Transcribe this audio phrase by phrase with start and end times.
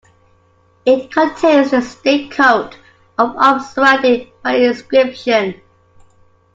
[0.83, 2.75] It contains the state coat
[3.19, 5.61] of arms surrounded by an inscription.